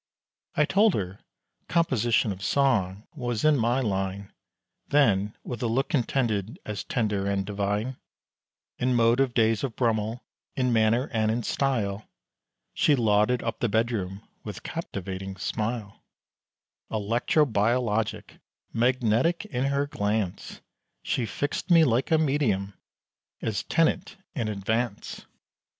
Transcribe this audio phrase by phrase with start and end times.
[0.55, 1.19] I told her,
[1.67, 4.33] composition of song, was in my line,
[4.87, 7.97] Then, with a look intended as tender and divine,
[8.79, 10.23] And mode of days of Brummel,
[10.55, 12.09] in manner and in style,
[12.73, 16.01] She lauded up the bedroom with captivating smile,
[16.89, 18.39] Electro biologic,
[18.73, 20.61] magnetic in her glance,
[21.03, 22.73] She fixed me like a medium,
[23.39, 25.27] as tenant in advance!